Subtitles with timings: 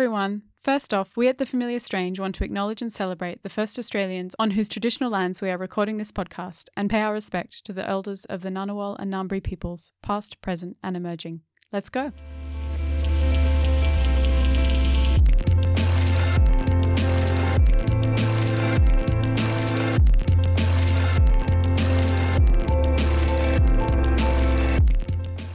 [0.00, 0.40] everyone.
[0.64, 4.34] First off, we at The Familiar Strange want to acknowledge and celebrate the first Australians
[4.38, 7.86] on whose traditional lands we are recording this podcast and pay our respect to the
[7.86, 11.42] elders of the Ngunnawal and Ngambri peoples, past, present, and emerging.
[11.70, 12.12] Let's go.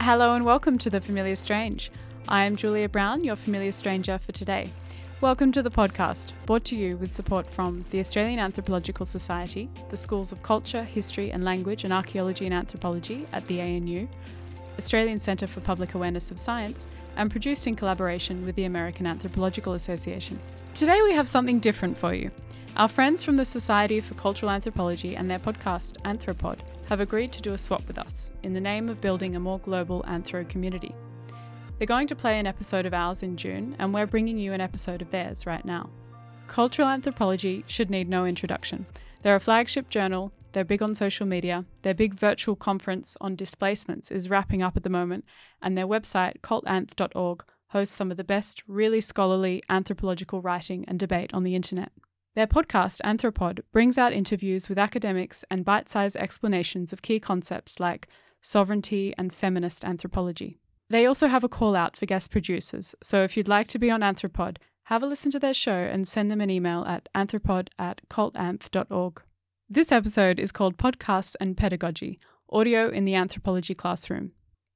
[0.02, 1.90] Hello and welcome to The Familiar Strange.
[2.28, 4.72] I am Julia Brown, your familiar stranger for today.
[5.20, 9.96] Welcome to the podcast, brought to you with support from the Australian Anthropological Society, the
[9.96, 14.08] Schools of Culture, History and Language and Archaeology and Anthropology at the ANU,
[14.76, 19.74] Australian Centre for Public Awareness of Science, and produced in collaboration with the American Anthropological
[19.74, 20.36] Association.
[20.74, 22.32] Today we have something different for you.
[22.76, 26.58] Our friends from the Society for Cultural Anthropology and their podcast, Anthropod,
[26.88, 29.60] have agreed to do a swap with us in the name of building a more
[29.60, 30.92] global anthro community.
[31.78, 34.62] They're going to play an episode of ours in June, and we're bringing you an
[34.62, 35.90] episode of theirs right now.
[36.46, 38.86] Cultural Anthropology should need no introduction.
[39.20, 44.10] They're a flagship journal, they're big on social media, their big virtual conference on displacements
[44.10, 45.26] is wrapping up at the moment,
[45.60, 51.34] and their website, culanth.org, hosts some of the best, really scholarly anthropological writing and debate
[51.34, 51.92] on the internet.
[52.34, 57.78] Their podcast, Anthropod, brings out interviews with academics and bite sized explanations of key concepts
[57.78, 58.08] like
[58.40, 60.58] sovereignty and feminist anthropology.
[60.88, 63.90] They also have a call out for guest producers, so if you'd like to be
[63.90, 67.68] on Anthropod, have a listen to their show and send them an email at anthropod
[67.76, 69.20] at culanth.org.
[69.68, 72.20] This episode is called Podcasts and Pedagogy
[72.50, 74.30] Audio in the Anthropology Classroom.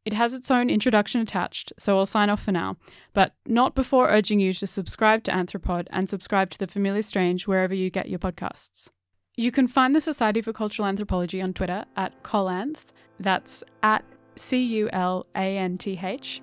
[0.04, 2.76] It has its own introduction attached, so I'll sign off for now,
[3.12, 7.46] but not before urging you to subscribe to Anthropod and subscribe to The Familiar Strange
[7.46, 8.88] wherever you get your podcasts.
[9.36, 12.86] You can find the Society for Cultural Anthropology on Twitter at culanth,
[13.20, 14.04] that's at
[14.36, 16.42] C U L A N T H,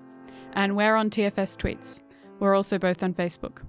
[0.54, 2.02] and we're on TFS Tweets.
[2.40, 3.64] We're also both on Facebook.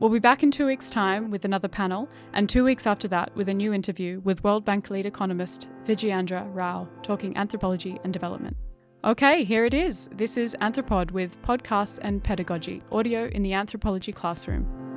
[0.00, 3.36] We'll be back in two weeks' time with another panel, and two weeks after that
[3.36, 8.56] with a new interview with World Bank lead economist Vijayendra Rao talking anthropology and development.
[9.04, 10.08] Okay, here it is.
[10.14, 14.89] This is Anthropod with podcasts and pedagogy, audio in the anthropology classroom.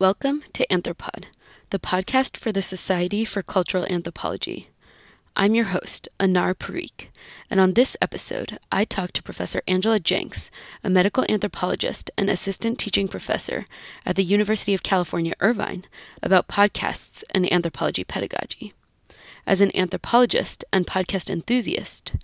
[0.00, 1.24] Welcome to Anthropod,
[1.70, 4.68] the podcast for the Society for Cultural Anthropology.
[5.34, 7.08] I'm your host, Anar Parikh,
[7.50, 10.52] and on this episode, I talk to Professor Angela Jenks,
[10.84, 13.64] a medical anthropologist and assistant teaching professor
[14.06, 15.82] at the University of California, Irvine,
[16.22, 18.72] about podcasts and anthropology pedagogy.
[19.48, 22.14] As an anthropologist and podcast enthusiast,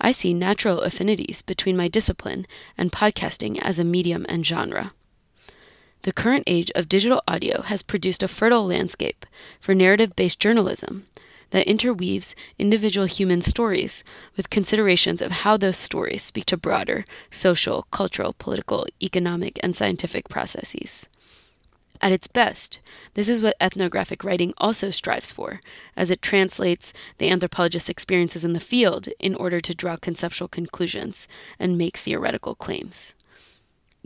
[0.00, 4.90] I see natural affinities between my discipline and podcasting as a medium and genre.
[6.02, 9.26] The current age of digital audio has produced a fertile landscape
[9.60, 11.06] for narrative based journalism
[11.50, 14.02] that interweaves individual human stories
[14.34, 20.28] with considerations of how those stories speak to broader social, cultural, political, economic, and scientific
[20.30, 21.06] processes.
[22.00, 22.80] At its best,
[23.12, 25.60] this is what ethnographic writing also strives for,
[25.98, 31.28] as it translates the anthropologist's experiences in the field in order to draw conceptual conclusions
[31.58, 33.12] and make theoretical claims.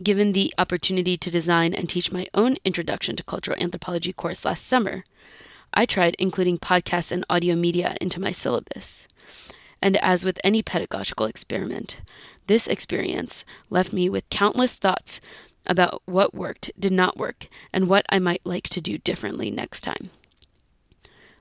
[0.03, 4.67] Given the opportunity to design and teach my own Introduction to Cultural Anthropology course last
[4.67, 5.05] summer,
[5.73, 9.07] I tried including podcasts and audio media into my syllabus.
[9.81, 12.01] And as with any pedagogical experiment,
[12.47, 15.21] this experience left me with countless thoughts
[15.65, 19.79] about what worked, did not work, and what I might like to do differently next
[19.81, 20.09] time.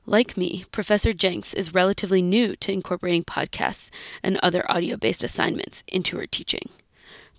[0.06, 3.90] Like me, Professor Jenks is relatively new to incorporating podcasts
[4.22, 6.68] and other audio based assignments into her teaching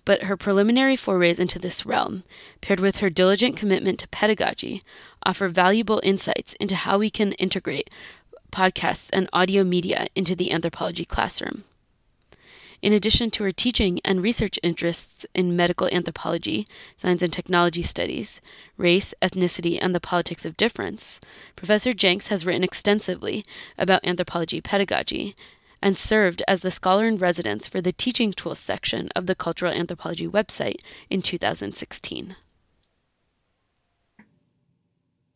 [0.06, 2.22] but her preliminary forays into this realm,
[2.62, 4.80] paired with her diligent commitment to pedagogy,
[5.24, 7.90] offer valuable insights into how we can integrate
[8.50, 11.64] podcasts and audio media into the anthropology classroom.
[12.82, 16.66] In addition to her teaching and research interests in medical anthropology,
[16.96, 18.40] science and technology studies,
[18.76, 21.18] race, ethnicity, and the politics of difference,
[21.56, 23.44] Professor Jenks has written extensively
[23.76, 25.34] about anthropology pedagogy
[25.82, 29.72] and served as the scholar in residence for the teaching tools section of the Cultural
[29.72, 30.80] Anthropology website
[31.10, 32.36] in 2016.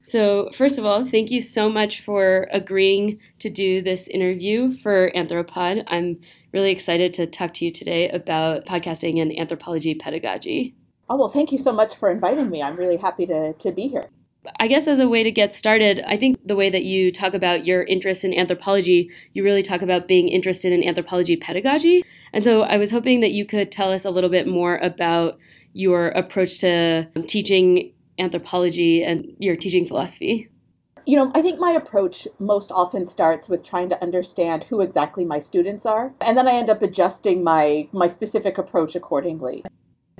[0.03, 5.11] So, first of all, thank you so much for agreeing to do this interview for
[5.11, 5.85] Anthropod.
[5.89, 6.19] I'm
[6.53, 10.75] really excited to talk to you today about podcasting and anthropology pedagogy.
[11.11, 12.63] Oh, well, thank you so much for inviting me.
[12.63, 14.09] I'm really happy to, to be here.
[14.59, 17.35] I guess as a way to get started, I think the way that you talk
[17.35, 22.03] about your interest in anthropology, you really talk about being interested in anthropology pedagogy.
[22.33, 25.39] And so I was hoping that you could tell us a little bit more about
[25.73, 30.49] your approach to teaching anthropology and your teaching philosophy.
[31.07, 35.25] You know, I think my approach most often starts with trying to understand who exactly
[35.25, 39.65] my students are, and then I end up adjusting my my specific approach accordingly.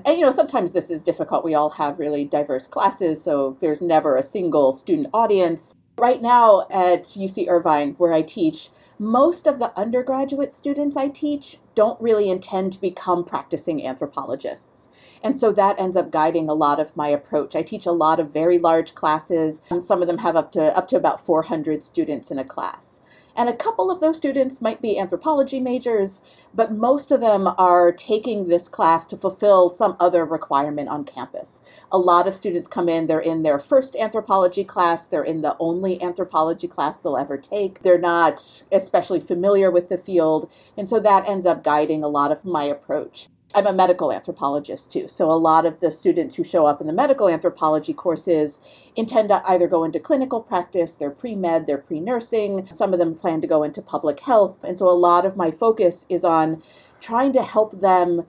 [0.05, 1.43] And you know, sometimes this is difficult.
[1.43, 5.75] We all have really diverse classes, so there's never a single student audience.
[5.97, 11.57] Right now at UC Irvine, where I teach, most of the undergraduate students I teach
[11.73, 14.89] don't really intend to become practicing anthropologists.
[15.23, 17.55] And so that ends up guiding a lot of my approach.
[17.55, 20.77] I teach a lot of very large classes, and some of them have up to
[20.77, 22.99] up to about 400 students in a class.
[23.35, 26.21] And a couple of those students might be anthropology majors,
[26.53, 31.61] but most of them are taking this class to fulfill some other requirement on campus.
[31.91, 35.55] A lot of students come in, they're in their first anthropology class, they're in the
[35.59, 37.81] only anthropology class they'll ever take.
[37.81, 42.31] They're not especially familiar with the field, and so that ends up guiding a lot
[42.31, 43.27] of my approach.
[43.53, 46.87] I'm a medical anthropologist too, so a lot of the students who show up in
[46.87, 48.61] the medical anthropology courses
[48.95, 52.99] intend to either go into clinical practice, they're pre med, they're pre nursing, some of
[52.99, 56.23] them plan to go into public health, and so a lot of my focus is
[56.23, 56.63] on
[57.01, 58.25] trying to help them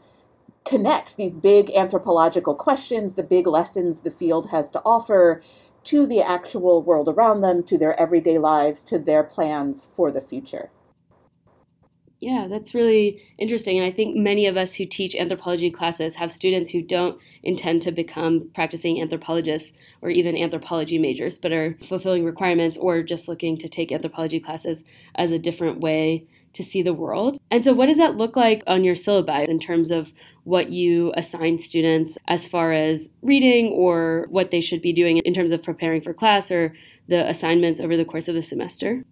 [0.65, 5.41] connect these big anthropological questions, the big lessons the field has to offer,
[5.85, 10.21] to the actual world around them, to their everyday lives, to their plans for the
[10.21, 10.71] future.
[12.23, 13.79] Yeah, that's really interesting.
[13.79, 17.83] And I think many of us who teach anthropology classes have students who don't intend
[17.83, 23.57] to become practicing anthropologists or even anthropology majors, but are fulfilling requirements or just looking
[23.57, 24.85] to take anthropology classes
[25.17, 27.39] as a different way to see the world.
[27.51, 30.13] And so, what does that look like on your syllabi in terms of
[30.45, 35.35] what you assign students as far as reading or what they should be doing in
[35.35, 36.73] terms of preparing for class or
[37.09, 39.05] the assignments over the course of the semester?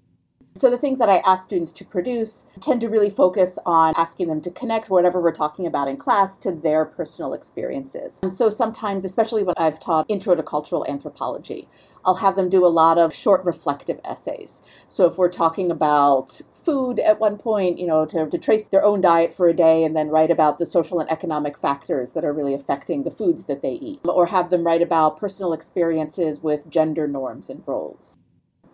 [0.61, 4.29] So the things that I ask students to produce tend to really focus on asking
[4.29, 8.21] them to connect whatever we're talking about in class to their personal experiences.
[8.23, 11.67] And so sometimes, especially when I've taught intro to cultural anthropology,
[12.05, 14.61] I'll have them do a lot of short reflective essays.
[14.87, 18.85] So if we're talking about food at one point, you know, to, to trace their
[18.85, 22.23] own diet for a day and then write about the social and economic factors that
[22.23, 26.41] are really affecting the foods that they eat, or have them write about personal experiences
[26.41, 28.19] with gender norms and roles.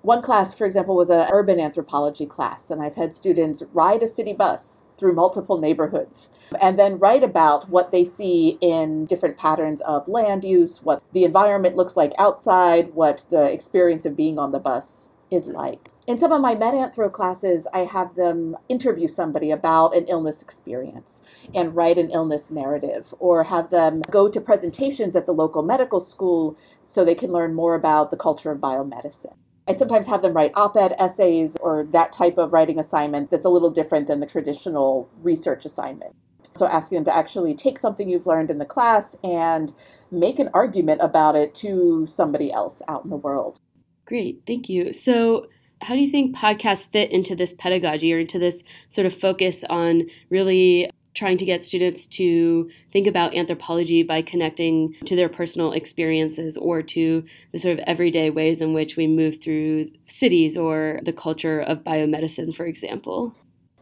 [0.07, 4.07] One class, for example, was an urban anthropology class, and I've had students ride a
[4.07, 6.31] city bus through multiple neighborhoods
[6.63, 11.25] and then write about what they see in different patterns of land use, what the
[11.25, 15.89] environment looks like outside, what the experience of being on the bus is like.
[16.07, 21.21] In some of my MedAnthro classes, I have them interview somebody about an illness experience
[21.53, 25.99] and write an illness narrative, or have them go to presentations at the local medical
[25.99, 29.35] school so they can learn more about the culture of biomedicine.
[29.69, 33.47] I sometimes have them write op ed essays or that type of writing assignment that's
[33.47, 36.15] a little different than the traditional research assignment.
[36.55, 39.75] So, asking them to actually take something you've learned in the class and
[40.11, 43.59] make an argument about it to somebody else out in the world.
[44.07, 44.93] Great, thank you.
[44.93, 45.49] So,
[45.83, 49.65] how do you think podcasts fit into this pedagogy or into this sort of focus
[49.69, 55.73] on really trying to get students to think about anthropology by connecting to their personal
[55.73, 61.01] experiences or to the sort of everyday ways in which we move through cities or
[61.03, 63.35] the culture of biomedicine, for example.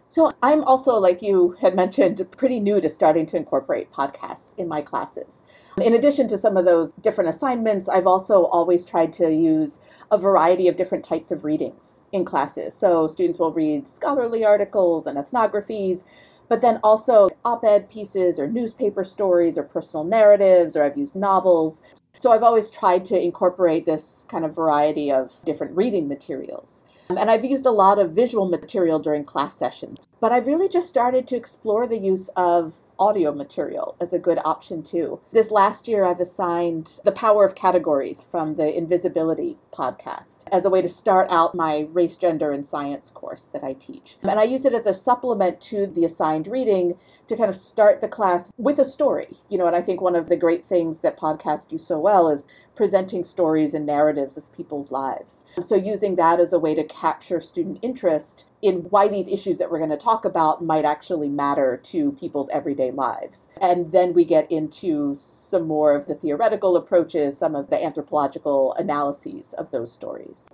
[0.07, 4.69] So, I'm also, like you had mentioned, pretty new to starting to incorporate podcasts in
[4.69, 5.43] my classes.
[5.83, 9.81] In addition to some of those different assignments, I've also always tried to use
[10.13, 12.75] a variety of different types of readings in classes.
[12.75, 16.05] So, students will read scholarly articles and ethnographies,
[16.49, 21.17] but then also op ed pieces or newspaper stories or personal narratives, or I've used
[21.17, 21.83] novels.
[22.17, 26.85] So I've always tried to incorporate this kind of variety of different reading materials.
[27.11, 29.99] Um, and I've used a lot of visual material during class sessions.
[30.21, 34.39] But I've really just started to explore the use of audio material as a good
[34.45, 35.21] option too.
[35.33, 40.71] This last year, I've assigned The Power of Categories from the Invisibilia podcast as a
[40.71, 44.17] way to start out my race, gender, and science course that I teach.
[44.23, 46.97] And I use it as a supplement to the assigned reading
[47.27, 49.39] to kind of start the class with a story.
[49.49, 52.29] You know, and I think one of the great things that podcasts do so well
[52.29, 52.45] is
[52.77, 55.45] presenting stories and narratives of people's lives.
[55.63, 59.71] So using that as a way to capture student interest in why these issues that
[59.71, 63.49] we're going to talk about might actually matter to people's everyday lives.
[63.61, 68.73] And then we get into some more of the theoretical approaches, some of the anthropological
[68.75, 70.49] analyses of those stories.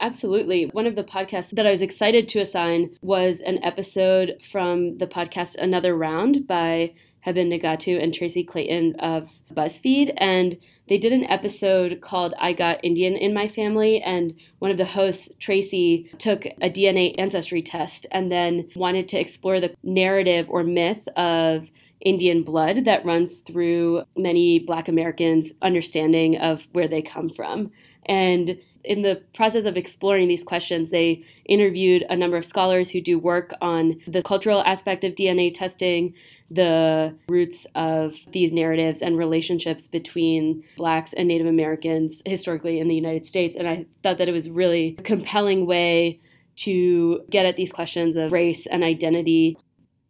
[0.00, 0.66] Absolutely.
[0.66, 5.08] One of the podcasts that I was excited to assign was an episode from the
[5.08, 6.94] podcast Another Round by
[7.26, 10.14] Heben Nigatu and Tracy Clayton of BuzzFeed.
[10.16, 10.56] And
[10.88, 14.00] they did an episode called I Got Indian in My Family.
[14.00, 19.20] And one of the hosts, Tracy, took a DNA ancestry test and then wanted to
[19.20, 26.36] explore the narrative or myth of Indian blood that runs through many Black Americans' understanding
[26.38, 27.70] of where they come from.
[28.06, 33.00] And in the process of exploring these questions, they interviewed a number of scholars who
[33.00, 36.14] do work on the cultural aspect of DNA testing,
[36.50, 42.94] the roots of these narratives and relationships between Blacks and Native Americans historically in the
[42.94, 43.56] United States.
[43.56, 46.20] And I thought that it was really a compelling way
[46.56, 49.56] to get at these questions of race and identity.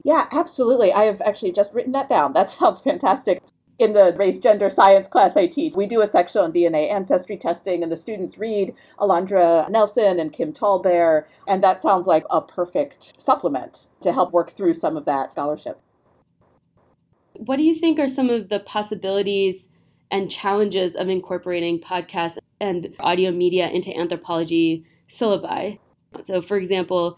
[0.05, 0.93] Yeah, absolutely.
[0.93, 2.33] I have actually just written that down.
[2.33, 3.43] That sounds fantastic
[3.79, 7.37] in the race gender science class I teach, we do a section on DNA ancestry
[7.37, 12.41] testing, and the students read Alondra Nelson and Kim TallBear, and that sounds like a
[12.41, 15.81] perfect supplement to help work through some of that scholarship.
[17.39, 19.69] What do you think are some of the possibilities
[20.11, 25.79] and challenges of incorporating podcasts and audio media into anthropology syllabi?
[26.25, 27.17] So, for example,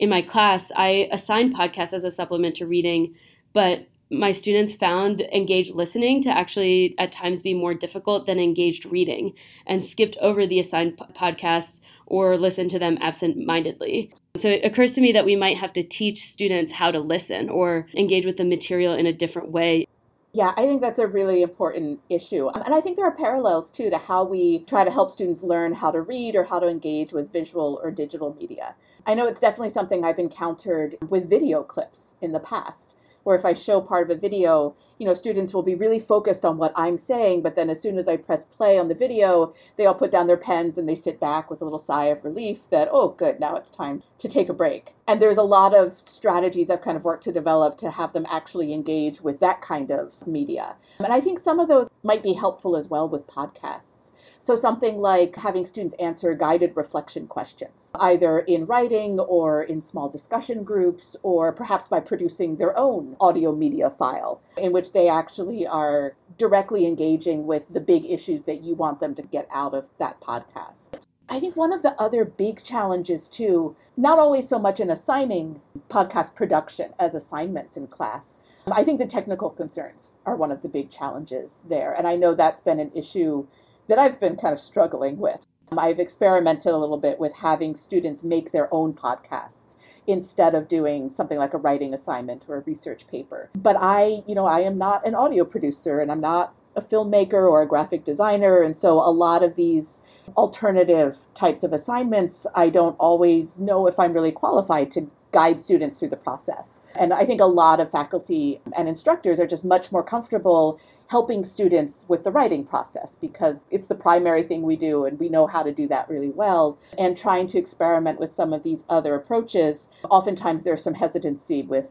[0.00, 3.14] in my class, I assign podcasts as a supplement to reading,
[3.52, 8.86] but my students found engaged listening to actually at times be more difficult than engaged
[8.86, 9.34] reading
[9.68, 14.12] and skipped over the assigned p- podcast or listen to them absent mindedly.
[14.36, 17.48] So it occurs to me that we might have to teach students how to listen
[17.48, 19.86] or engage with the material in a different way.
[20.32, 22.48] Yeah, I think that's a really important issue.
[22.48, 25.42] Um, and I think there are parallels too to how we try to help students
[25.42, 28.74] learn how to read or how to engage with visual or digital media.
[29.06, 33.44] I know it's definitely something I've encountered with video clips in the past where if
[33.44, 36.72] I show part of a video, you know, students will be really focused on what
[36.74, 39.94] I'm saying, but then as soon as I press play on the video, they all
[39.94, 42.88] put down their pens and they sit back with a little sigh of relief that,
[42.90, 44.94] oh, good, now it's time to take a break.
[45.06, 48.26] And there's a lot of strategies I've kind of worked to develop to have them
[48.30, 50.76] actually engage with that kind of media.
[50.98, 54.10] And I think some of those might be helpful as well with podcasts.
[54.38, 60.08] So, something like having students answer guided reflection questions, either in writing or in small
[60.08, 65.66] discussion groups, or perhaps by producing their own audio media file in which they actually
[65.66, 69.86] are directly engaging with the big issues that you want them to get out of
[69.98, 70.92] that podcast.
[71.32, 75.60] I think one of the other big challenges, too, not always so much in assigning
[75.88, 78.38] podcast production as assignments in class.
[78.70, 81.92] I think the technical concerns are one of the big challenges there.
[81.92, 83.46] And I know that's been an issue
[83.88, 85.46] that I've been kind of struggling with.
[85.70, 89.76] Um, I've experimented a little bit with having students make their own podcasts
[90.06, 93.50] instead of doing something like a writing assignment or a research paper.
[93.54, 97.48] But I, you know, I am not an audio producer and I'm not a filmmaker
[97.50, 98.62] or a graphic designer.
[98.62, 100.02] And so a lot of these
[100.36, 105.98] alternative types of assignments, I don't always know if I'm really qualified to guide students
[105.98, 106.80] through the process.
[106.94, 111.42] And I think a lot of faculty and instructors are just much more comfortable helping
[111.42, 115.46] students with the writing process because it's the primary thing we do and we know
[115.46, 116.78] how to do that really well.
[116.96, 121.86] And trying to experiment with some of these other approaches, oftentimes there's some hesitancy with,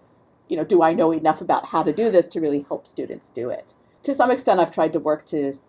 [0.48, 3.30] you know, do I know enough about how to do this to really help students
[3.30, 3.74] do it?
[4.04, 5.60] To some extent, I've tried to work to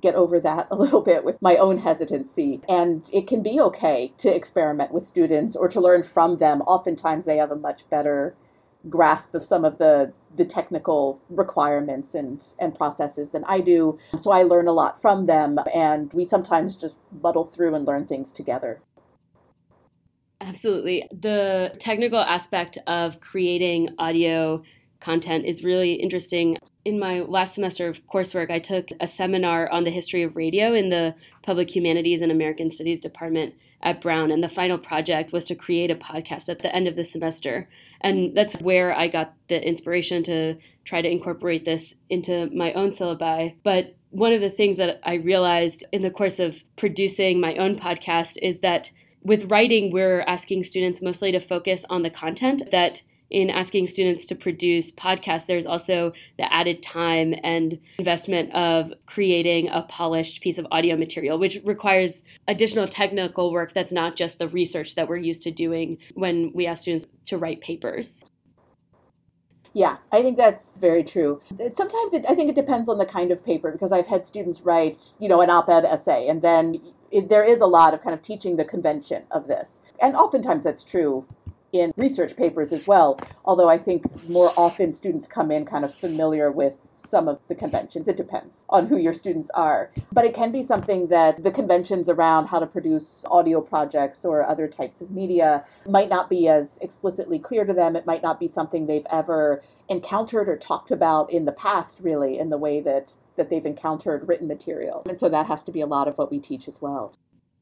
[0.00, 2.60] get over that a little bit with my own hesitancy.
[2.68, 6.60] And it can be okay to experiment with students or to learn from them.
[6.62, 8.34] Oftentimes, they have a much better
[8.88, 13.98] grasp of some of the the technical requirements and and processes than I do.
[14.16, 18.06] So I learn a lot from them and we sometimes just muddle through and learn
[18.06, 18.80] things together.
[20.40, 21.08] Absolutely.
[21.10, 24.62] The technical aspect of creating audio
[25.00, 26.58] content is really interesting.
[26.88, 30.72] In my last semester of coursework, I took a seminar on the history of radio
[30.72, 33.52] in the Public Humanities and American Studies department
[33.82, 34.30] at Brown.
[34.30, 37.68] And the final project was to create a podcast at the end of the semester.
[38.00, 42.88] And that's where I got the inspiration to try to incorporate this into my own
[42.88, 43.56] syllabi.
[43.62, 47.76] But one of the things that I realized in the course of producing my own
[47.76, 53.02] podcast is that with writing, we're asking students mostly to focus on the content that
[53.30, 59.68] in asking students to produce podcasts, there's also the added time and investment of creating
[59.68, 64.48] a polished piece of audio material, which requires additional technical work that's not just the
[64.48, 68.24] research that we're used to doing when we ask students to write papers.
[69.74, 71.40] Yeah, I think that's very true.
[71.72, 74.62] Sometimes it, I think it depends on the kind of paper because I've had students
[74.62, 76.80] write, you know, an op-ed essay, and then
[77.10, 80.64] it, there is a lot of kind of teaching the convention of this, and oftentimes
[80.64, 81.26] that's true
[81.72, 85.94] in research papers as well, although I think more often students come in kind of
[85.94, 88.08] familiar with some of the conventions.
[88.08, 89.90] It depends on who your students are.
[90.12, 94.46] But it can be something that the conventions around how to produce audio projects or
[94.46, 97.96] other types of media might not be as explicitly clear to them.
[97.96, 102.38] It might not be something they've ever encountered or talked about in the past, really,
[102.38, 105.02] in the way that, that they've encountered written material.
[105.08, 107.14] And so that has to be a lot of what we teach as well.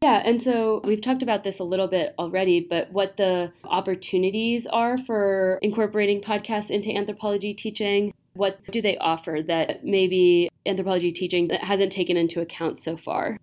[0.02, 4.66] Yeah, and so we've talked about this a little bit already, but what the opportunities
[4.66, 8.12] are for incorporating podcasts into anthropology teaching.
[8.34, 13.38] What do they offer that maybe anthropology teaching hasn't taken into account so far?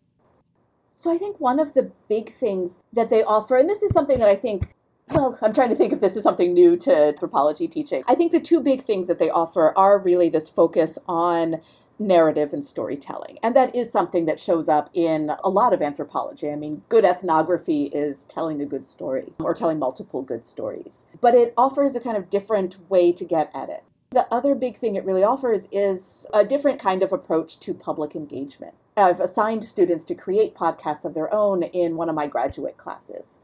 [0.91, 4.19] So I think one of the big things that they offer, and this is something
[4.19, 4.75] that I think
[5.09, 8.03] well, I'm trying to think if this is something new to anthropology teaching.
[8.07, 11.61] I think the two big things that they offer are really this focus on
[11.99, 13.37] narrative and storytelling.
[13.43, 16.49] And that is something that shows up in a lot of anthropology.
[16.49, 21.35] I mean, good ethnography is telling a good story or telling multiple good stories, but
[21.35, 23.83] it offers a kind of different way to get at it.
[24.11, 28.15] The other big thing it really offers is a different kind of approach to public
[28.15, 28.75] engagement.
[28.95, 33.39] I've assigned students to create podcasts of their own in one of my graduate classes.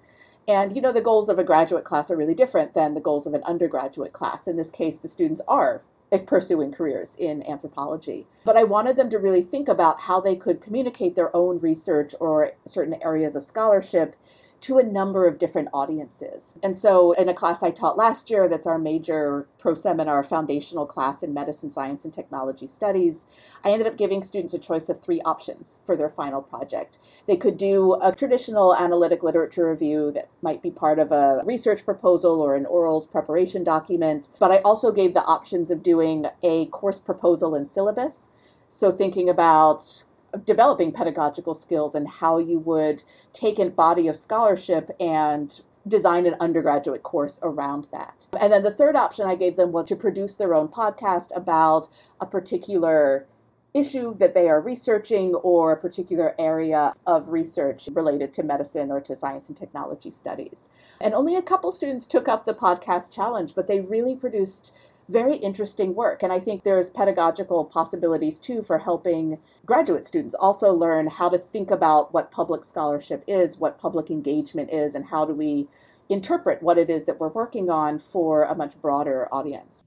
[0.47, 3.25] And you know, the goals of a graduate class are really different than the goals
[3.25, 4.47] of an undergraduate class.
[4.47, 5.81] In this case, the students are
[6.25, 8.27] pursuing careers in anthropology.
[8.43, 12.15] But I wanted them to really think about how they could communicate their own research
[12.19, 14.15] or certain areas of scholarship
[14.61, 16.55] to a number of different audiences.
[16.61, 20.85] And so, in a class I taught last year, that's our major pro seminar foundational
[20.85, 23.25] class in medicine, science, and technology studies,
[23.63, 26.97] I ended up giving students a choice of three options for their final project.
[27.27, 31.85] They could do a traditional analytic literature review that might be part of a research
[31.85, 36.65] proposal or an orals preparation document, but I also gave the options of doing a
[36.67, 38.29] course proposal and syllabus.
[38.67, 40.03] So, thinking about
[40.45, 46.35] developing pedagogical skills and how you would take a body of scholarship and design an
[46.39, 48.27] undergraduate course around that.
[48.39, 51.87] And then the third option I gave them was to produce their own podcast about
[52.19, 53.25] a particular
[53.73, 58.99] issue that they are researching or a particular area of research related to medicine or
[58.99, 60.69] to science and technology studies.
[60.99, 64.71] And only a couple students took up the podcast challenge, but they really produced
[65.09, 66.21] very interesting work.
[66.21, 71.37] And I think there's pedagogical possibilities too for helping graduate students also learn how to
[71.39, 75.67] think about what public scholarship is, what public engagement is, and how do we
[76.09, 79.83] interpret what it is that we're working on for a much broader audience.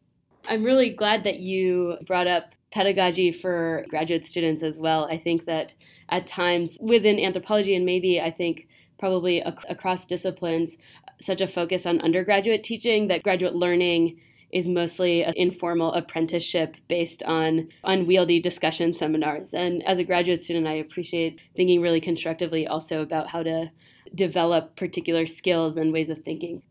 [0.49, 5.07] I'm really glad that you brought up pedagogy for graduate students as well.
[5.11, 5.75] I think that
[6.09, 8.67] at times within anthropology, and maybe I think
[8.99, 10.77] probably ac- across disciplines,
[11.21, 14.21] such a focus on undergraduate teaching that graduate learning
[14.53, 19.55] is mostly an informal apprenticeship based on unwieldy discussion seminars.
[19.55, 23.71] And as a graduate student, I appreciate thinking really constructively also about how to
[24.15, 26.63] develop particular skills and ways of thinking.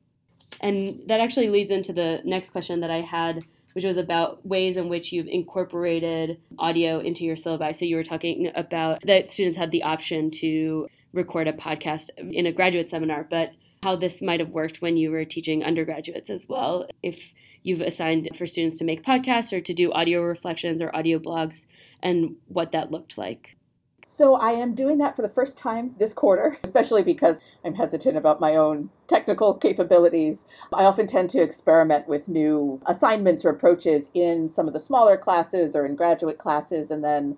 [0.60, 4.78] And that actually leads into the next question that I had, which was about ways
[4.78, 7.76] in which you've incorporated audio into your syllabi.
[7.76, 12.46] So you were talking about that students had the option to record a podcast in
[12.46, 16.48] a graduate seminar, but how this might have worked when you were teaching undergraduates as
[16.48, 16.88] well.
[17.02, 21.18] If you've assigned for students to make podcasts or to do audio reflections or audio
[21.18, 21.66] blogs
[22.02, 23.58] and what that looked like.
[24.06, 28.18] So I am doing that for the first time this quarter, especially because I'm hesitant
[28.18, 30.46] about my own technical capabilities.
[30.74, 35.18] I often tend to experiment with new assignments or approaches in some of the smaller
[35.18, 37.38] classes or in graduate classes and then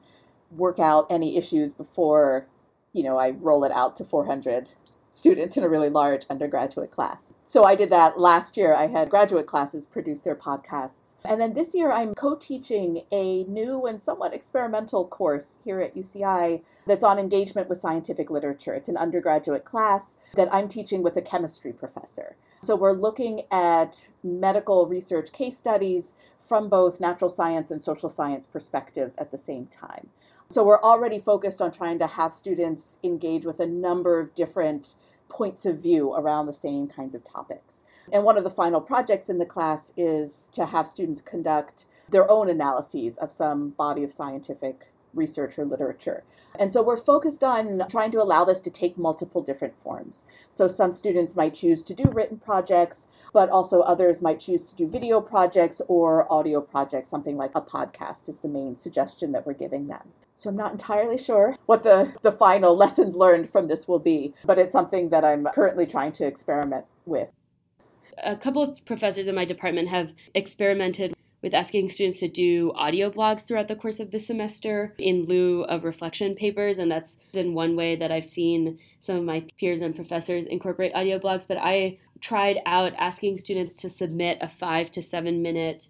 [0.52, 2.48] work out any issues before,
[2.92, 4.70] you know, I roll it out to 400
[5.14, 7.36] students in a really large undergraduate class.
[7.46, 8.74] So I did that last year.
[8.74, 11.14] I had graduate classes produce their podcasts.
[11.24, 15.96] And then this year I'm co teaching a new and somewhat experimental course here at
[15.96, 18.74] UCI that's on engagement with scientific literature.
[18.74, 22.36] It's an undergraduate class that I'm teaching with a chemistry professor.
[22.64, 28.46] So we're looking at medical research case studies from both natural science and social science
[28.46, 30.08] perspectives at the same time.
[30.48, 34.96] So we're already focused on trying to have students engage with a number of different
[35.28, 37.84] points of view around the same kinds of topics.
[38.14, 42.32] And one of the final projects in the class is to have students conduct their
[42.32, 46.24] own analyses of some body of scientific research or literature.
[46.58, 50.26] And so we're focused on trying to allow this to take multiple different forms.
[50.50, 54.76] So some students might choose to do written projects, but also others might choose to
[54.76, 59.46] do video projects or audio projects, something like a podcast is the main suggestion that
[59.46, 60.10] we're giving them.
[60.36, 64.34] So I'm not entirely sure what the, the final lessons learned from this will be,
[64.44, 67.32] but it's something that I'm currently trying to experiment with.
[68.24, 71.13] A couple of professors in my department have experimented
[71.44, 75.64] with asking students to do audio blogs throughout the course of the semester in lieu
[75.66, 76.78] of reflection papers.
[76.78, 80.96] And that's been one way that I've seen some of my peers and professors incorporate
[80.96, 81.46] audio blogs.
[81.46, 85.90] But I tried out asking students to submit a five to seven minute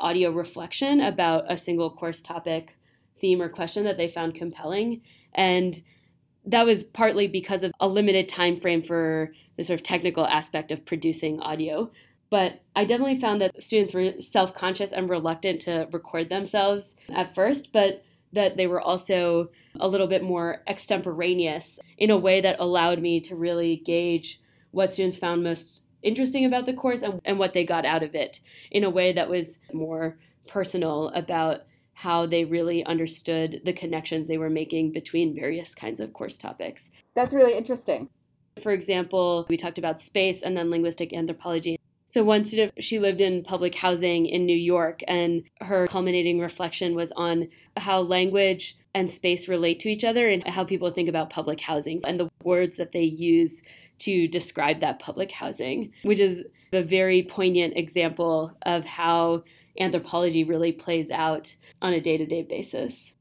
[0.00, 2.76] audio reflection about a single course topic,
[3.20, 5.00] theme, or question that they found compelling.
[5.32, 5.80] And
[6.44, 10.72] that was partly because of a limited time frame for the sort of technical aspect
[10.72, 11.90] of producing audio.
[12.30, 17.34] But I definitely found that students were self conscious and reluctant to record themselves at
[17.34, 22.60] first, but that they were also a little bit more extemporaneous in a way that
[22.60, 27.38] allowed me to really gauge what students found most interesting about the course and, and
[27.38, 31.62] what they got out of it in a way that was more personal about
[31.94, 36.90] how they really understood the connections they were making between various kinds of course topics.
[37.14, 38.08] That's really interesting.
[38.62, 41.78] For example, we talked about space and then linguistic anthropology.
[42.08, 47.12] So, student, she lived in public housing in New York, and her culminating reflection was
[47.12, 51.60] on how language and space relate to each other and how people think about public
[51.60, 53.62] housing and the words that they use
[53.98, 56.42] to describe that public housing, which is
[56.72, 59.42] a very poignant example of how
[59.78, 63.14] anthropology really plays out on a day to day basis.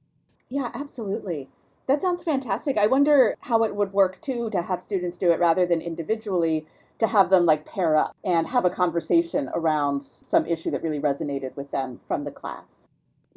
[0.50, 1.50] Yeah, absolutely.
[1.88, 2.78] That sounds fantastic.
[2.78, 6.66] I wonder how it would work too to have students do it rather than individually
[7.00, 11.00] to have them like pair up and have a conversation around some issue that really
[11.00, 12.88] resonated with them from the class.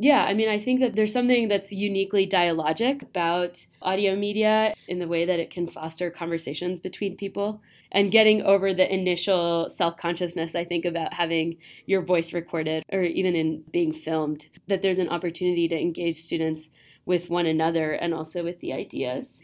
[0.02, 4.98] Yeah, I mean, I think that there's something that's uniquely dialogic about audio media in
[4.98, 7.60] the way that it can foster conversations between people
[7.92, 13.02] and getting over the initial self consciousness, I think, about having your voice recorded or
[13.02, 16.70] even in being filmed, that there's an opportunity to engage students
[17.04, 19.42] with one another and also with the ideas.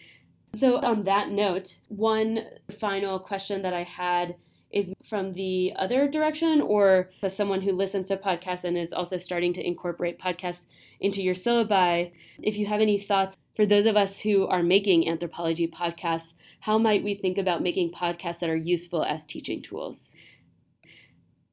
[0.57, 4.37] So, on that note, one final question that I had
[4.71, 9.19] is from the other direction, or as someone who listens to podcasts and is also
[9.19, 10.65] starting to incorporate podcasts
[10.99, 12.11] into your syllabi,
[12.43, 16.79] if you have any thoughts for those of us who are making anthropology podcasts, how
[16.79, 20.17] might we think about making podcasts that are useful as teaching tools?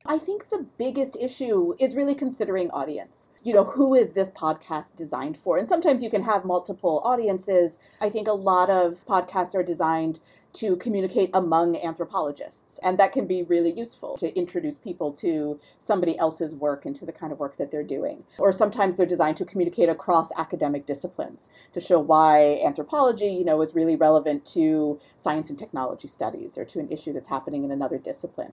[0.05, 3.29] I think the biggest issue is really considering audience.
[3.41, 5.57] You know, who is this podcast designed for?
[5.57, 7.77] And sometimes you can have multiple audiences.
[8.01, 10.19] I think a lot of podcasts are designed
[10.53, 16.17] to communicate among anthropologists, and that can be really useful to introduce people to somebody
[16.17, 18.23] else's work and to the kind of work that they're doing.
[18.37, 23.61] Or sometimes they're designed to communicate across academic disciplines to show why anthropology, you know,
[23.61, 27.71] is really relevant to science and technology studies or to an issue that's happening in
[27.71, 28.51] another discipline.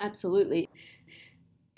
[0.00, 0.68] Absolutely.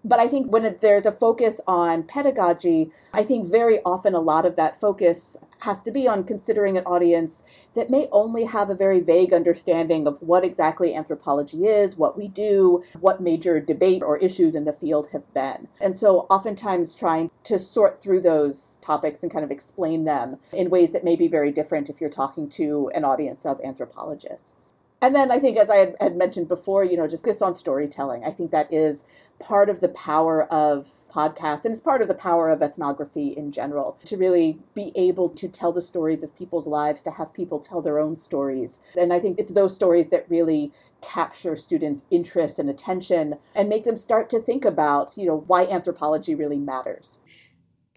[0.04, 4.46] But I think when there's a focus on pedagogy, I think very often a lot
[4.46, 7.42] of that focus has to be on considering an audience
[7.74, 12.28] that may only have a very vague understanding of what exactly anthropology is, what we
[12.28, 15.68] do, what major debate or issues in the field have been.
[15.80, 20.70] And so oftentimes trying to sort through those topics and kind of explain them in
[20.70, 24.74] ways that may be very different if you're talking to an audience of anthropologists.
[25.00, 28.24] And then I think, as I had, mentioned before, you know, just this on storytelling.
[28.24, 29.04] I think that is
[29.38, 33.50] part of the power of podcasts and it's part of the power of ethnography in
[33.50, 37.58] general to really be able to tell the stories of people's lives, to have people
[37.58, 38.78] tell their own stories.
[38.98, 43.84] And I think it's those stories that really capture students' interest and attention and make
[43.84, 47.18] them start to think about, you know, why anthropology really matters.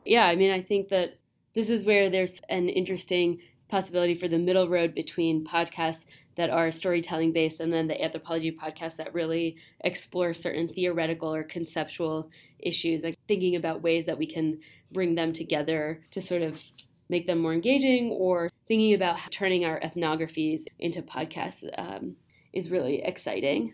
[0.05, 1.17] Yeah, I mean, I think that
[1.53, 3.39] this is where there's an interesting
[3.71, 6.05] possibility for the middle road between podcasts
[6.35, 11.43] that are storytelling based and then the anthropology podcasts that really explore certain theoretical or
[11.43, 12.29] conceptual
[12.59, 14.59] issues like thinking about ways that we can
[14.91, 16.63] bring them together to sort of
[17.09, 22.15] make them more engaging or thinking about turning our ethnographies into podcasts um,
[22.53, 23.73] is really exciting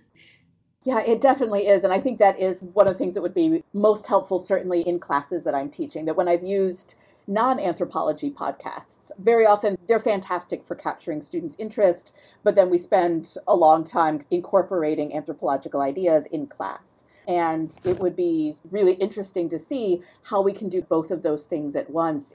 [0.83, 1.83] yeah, it definitely is.
[1.83, 4.87] And I think that is one of the things that would be most helpful, certainly
[4.87, 6.05] in classes that I'm teaching.
[6.05, 6.95] That when I've used
[7.27, 9.11] non anthropology podcasts.
[9.19, 12.13] Very often they're fantastic for capturing students' interest,
[12.43, 17.03] but then we spend a long time incorporating anthropological ideas in class.
[17.27, 21.43] And it would be really interesting to see how we can do both of those
[21.43, 22.33] things at once.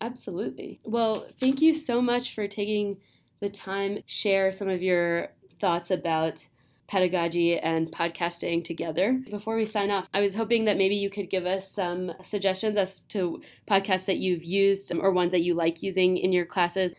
[0.00, 0.80] Absolutely.
[0.84, 2.96] Well, thank you so much for taking
[3.40, 5.28] the time share some of your
[5.60, 6.46] thoughts about
[6.88, 9.20] pedagogy and podcasting together.
[9.30, 12.76] Before we sign off, I was hoping that maybe you could give us some suggestions
[12.76, 16.94] as to podcasts that you've used or ones that you like using in your classes.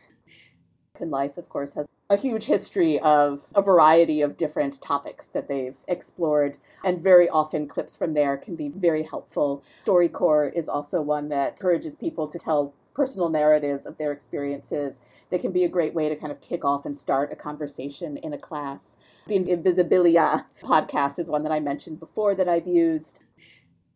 [0.95, 5.47] Can life, of course, has a huge history of a variety of different topics that
[5.47, 9.63] they've explored, and very often clips from there can be very helpful.
[9.85, 15.41] StoryCorps is also one that encourages people to tell personal narratives of their experiences that
[15.41, 18.33] can be a great way to kind of kick off and start a conversation in
[18.33, 18.97] a class.
[19.27, 23.19] The Invisibilia podcast is one that I mentioned before that I've used.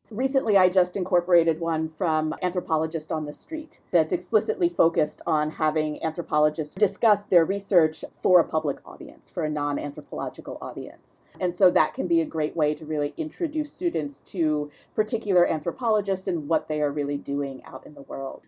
[0.09, 6.01] Recently, I just incorporated one from Anthropologist on the Street that's explicitly focused on having
[6.01, 11.19] anthropologists discuss their research for a public audience, for a non anthropological audience.
[11.41, 16.25] And so that can be a great way to really introduce students to particular anthropologists
[16.25, 18.43] and what they are really doing out in the world.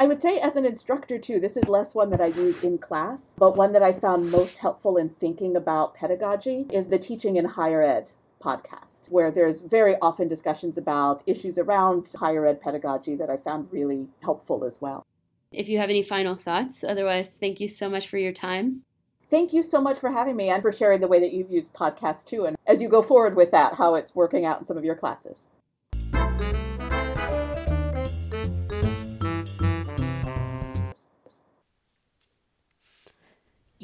[0.00, 2.78] I would say, as an instructor, too, this is less one that I use in
[2.78, 7.34] class, but one that I found most helpful in thinking about pedagogy is the Teaching
[7.34, 13.16] in Higher Ed podcast, where there's very often discussions about issues around higher ed pedagogy
[13.16, 15.04] that I found really helpful as well.
[15.50, 18.84] If you have any final thoughts, otherwise, thank you so much for your time.
[19.28, 21.74] Thank you so much for having me and for sharing the way that you've used
[21.74, 24.78] podcasts too, and as you go forward with that, how it's working out in some
[24.78, 25.46] of your classes.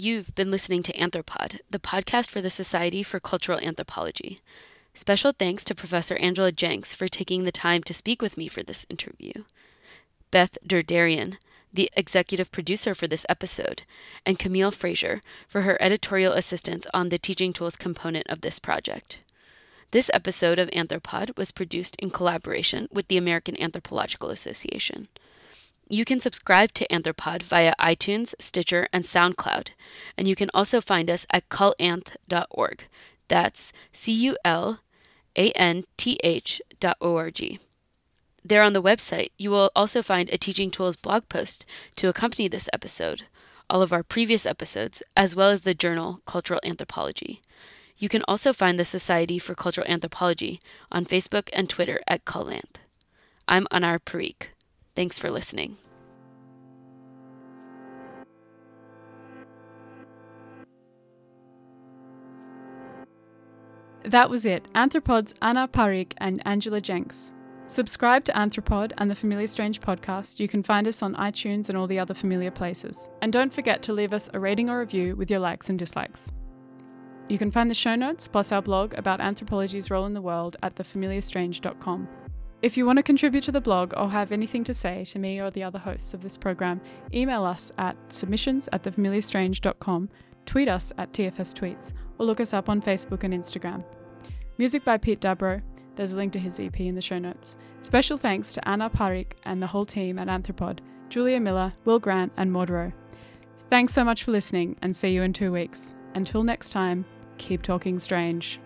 [0.04, 4.38] You've been listening to Anthropod, the podcast for the Society for Cultural Anthropology.
[4.92, 8.62] Special thanks to Professor Angela Jenks for taking the time to speak with me for
[8.62, 9.32] this interview.
[10.30, 11.38] Beth Derderian,
[11.72, 13.84] the executive producer for this episode,
[14.26, 19.22] and Camille Frazier for her editorial assistance on the teaching tools component of this project.
[19.92, 25.08] This episode of Anthropod was produced in collaboration with the American Anthropological Association.
[25.94, 29.68] You can subscribe to Anthropod via iTunes, Stitcher, and SoundCloud,
[30.18, 32.88] and you can also find us at culanth.org.
[33.28, 34.80] That's C U L
[35.36, 37.60] A N T H dot O R G.
[38.44, 42.48] There on the website, you will also find a Teaching Tools blog post to accompany
[42.48, 43.22] this episode,
[43.70, 47.40] all of our previous episodes, as well as the journal Cultural Anthropology.
[47.96, 50.58] You can also find the Society for Cultural Anthropology
[50.90, 52.82] on Facebook and Twitter at Culanth.
[53.46, 54.48] I'm Anar Parikh.
[54.96, 55.76] Thanks for listening.
[64.04, 64.68] That was it.
[64.74, 67.32] Anthropods Anar Parikh and Angela Jenks.
[67.66, 70.38] Subscribe to Anthropod and the Familiar Strange podcast.
[70.38, 73.08] You can find us on iTunes and all the other familiar places.
[73.22, 76.30] And don't forget to leave us a rating or review with your likes and dislikes.
[77.30, 80.58] You can find the show notes plus our blog about anthropology's role in the world
[80.62, 82.06] at thefamiliarstrange.com.
[82.60, 85.40] If you want to contribute to the blog or have anything to say to me
[85.40, 86.82] or the other hosts of this program,
[87.14, 90.10] email us at submissions at thefamiliarstrange.com,
[90.44, 93.82] tweet us at TFS Tweets, or look us up on Facebook and Instagram.
[94.56, 95.60] Music by Pete Dabro.
[95.96, 97.56] There's a link to his EP in the show notes.
[97.80, 102.32] Special thanks to Anar Parikh and the whole team at Anthropod, Julia Miller, Will Grant,
[102.36, 102.92] and Maud Rowe.
[103.68, 105.94] Thanks so much for listening, and see you in two weeks.
[106.14, 107.04] Until next time,
[107.36, 108.60] keep talking strange.